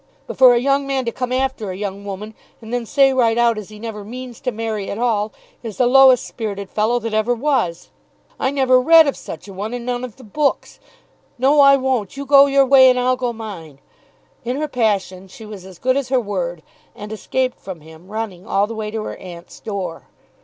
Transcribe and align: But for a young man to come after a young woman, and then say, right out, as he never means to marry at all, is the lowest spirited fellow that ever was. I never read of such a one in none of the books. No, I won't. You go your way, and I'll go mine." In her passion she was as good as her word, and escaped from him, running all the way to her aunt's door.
But 0.25 0.35
for 0.35 0.55
a 0.55 0.59
young 0.59 0.87
man 0.87 1.05
to 1.05 1.11
come 1.11 1.31
after 1.31 1.69
a 1.69 1.75
young 1.77 2.03
woman, 2.03 2.33
and 2.59 2.73
then 2.73 2.87
say, 2.87 3.13
right 3.13 3.37
out, 3.37 3.59
as 3.59 3.69
he 3.69 3.77
never 3.77 4.03
means 4.03 4.41
to 4.41 4.51
marry 4.51 4.89
at 4.89 4.97
all, 4.97 5.31
is 5.61 5.77
the 5.77 5.85
lowest 5.85 6.25
spirited 6.25 6.71
fellow 6.71 6.97
that 6.97 7.13
ever 7.13 7.35
was. 7.35 7.91
I 8.39 8.49
never 8.49 8.81
read 8.81 9.05
of 9.05 9.15
such 9.15 9.47
a 9.47 9.53
one 9.53 9.75
in 9.75 9.85
none 9.85 10.03
of 10.03 10.15
the 10.15 10.23
books. 10.23 10.79
No, 11.37 11.59
I 11.59 11.77
won't. 11.77 12.17
You 12.17 12.25
go 12.25 12.47
your 12.47 12.65
way, 12.65 12.89
and 12.89 12.99
I'll 12.99 13.15
go 13.15 13.31
mine." 13.31 13.77
In 14.43 14.57
her 14.57 14.67
passion 14.67 15.27
she 15.27 15.45
was 15.45 15.67
as 15.67 15.77
good 15.77 15.95
as 15.95 16.09
her 16.09 16.19
word, 16.19 16.63
and 16.95 17.11
escaped 17.13 17.59
from 17.59 17.81
him, 17.81 18.07
running 18.07 18.47
all 18.47 18.65
the 18.65 18.73
way 18.73 18.89
to 18.89 19.03
her 19.03 19.17
aunt's 19.17 19.59
door. 19.59 20.07